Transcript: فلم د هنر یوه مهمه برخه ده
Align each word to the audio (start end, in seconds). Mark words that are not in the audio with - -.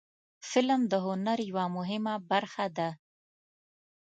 فلم 0.49 0.81
د 0.91 0.93
هنر 1.05 1.37
یوه 1.51 1.65
مهمه 1.77 2.15
برخه 2.29 2.65
ده 2.77 2.89